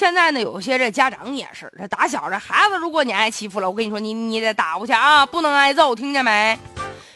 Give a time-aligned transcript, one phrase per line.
[0.00, 6.58] 现在呢，有些这家长也是，这打小这孩子，如果你挨欺负了，我跟你说，你你得打过去啊，不能挨揍，听见没？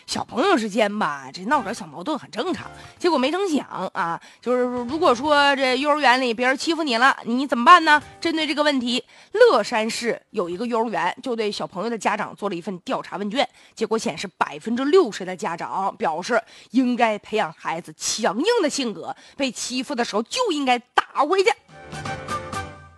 [0.07, 2.70] 小朋友之间吧，这闹点小矛盾很正常。
[2.99, 8.02] 结果没成想啊，就是如果说这幼儿园里别人欺负你了，你怎么办呢？
[8.20, 16.38] 针对这个问题，乐山市有一个幼儿园就对小朋友的家长做了一份调查问卷，结果显示百分之六十的家长表示
[16.72, 21.50] 应该培养孩子强硬的性格，被欺负的时候就应该打回去。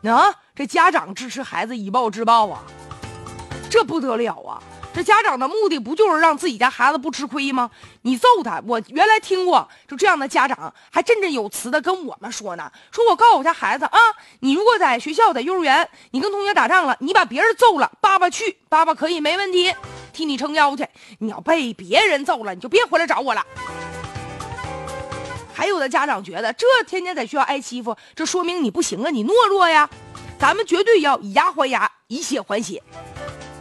[0.06, 2.62] 啊，这家长支持孩子以暴制暴啊，
[3.70, 4.62] 这不得了啊！
[4.94, 7.70] 这家长的目的不就是让自己家孩子不吃亏吗？
[8.00, 13.98] 你揍他，我原来听过，就这样的家长还振振有词的跟我们说呢，说我告诉我家孩子啊，
[14.40, 19.74] 你如果在学校在幼儿园，你跟同学打仗了，你把别人揍了，爸爸去，爸爸可以没问题，
[20.14, 20.88] 替你撑腰去。
[21.18, 23.44] 你要被别人揍了，你就别回来找我了。
[25.56, 29.88] 还有的家长觉得，这天天在学校挨欺负，这说明你不行啊，你懦弱呀。
[30.38, 32.82] 咱们绝对要以牙还牙，以血还血。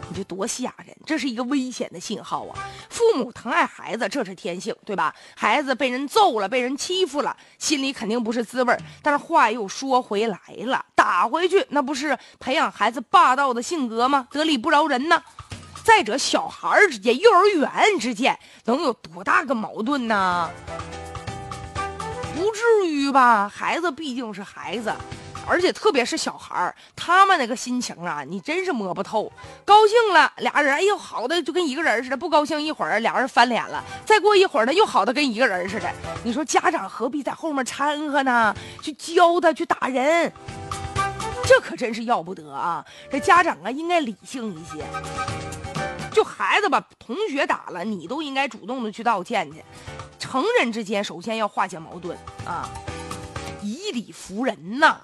[0.09, 0.94] 你这多吓人！
[1.06, 2.59] 这是一个危险的信号啊！
[2.89, 5.16] 父母疼爱孩子，这是天性，对吧？
[5.38, 14.28] 孩子被人揍了，被人欺负了，心里肯定不是滋味但是话又说回来了，打回去那不是培养孩子霸道的性格吗？
[14.31, 15.23] 得理不饶人呢。
[15.81, 20.52] 再者，小孩之间、幼儿园之间能有多大个矛盾呢？
[22.36, 23.47] 不至于吧？
[23.47, 24.94] 孩子毕竟是孩子。
[25.47, 29.31] 而且特别是小孩儿，他们那个心情啊，你真是摸不透。
[29.64, 33.83] 高兴了，俩人哎呦好的就跟一个人似的；不高兴一会儿，俩人翻脸了。
[34.03, 35.88] 再过一会儿呢，又好的跟一个人似的。
[36.23, 38.56] 你说家长何必在后面掺和呢？
[38.81, 40.33] 去教他去打人，
[41.45, 42.83] 这可真是要不得啊！
[43.11, 44.83] 这家长啊，应该理性一些。
[46.11, 49.63] 就孩子把同学打了，你都应该主动的去道歉去。
[50.36, 52.69] 成人之间首先要化解矛盾啊，
[53.64, 55.00] 以理服人呐。